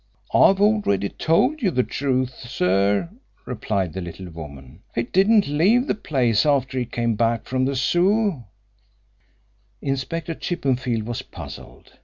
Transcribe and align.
"I've 0.33 0.59
already 0.59 1.09
told 1.09 1.61
you 1.61 1.69
the 1.69 1.83
truth, 1.83 2.33
sir," 2.33 3.07
replied 3.45 3.93
the 3.93 4.01
little 4.01 4.31
woman. 4.31 4.81
"He 4.95 5.03
didn't 5.03 5.47
leave 5.47 5.85
the 5.85 5.93
place 5.93 6.43
after 6.43 6.79
he 6.79 6.85
came 6.85 7.13
back 7.13 7.45
from 7.45 7.65
the 7.65 7.75
Zoo." 7.75 8.43
Inspector 9.79 10.33
Chippenfield 10.33 11.03
was 11.03 11.21
puzzled. 11.21 11.93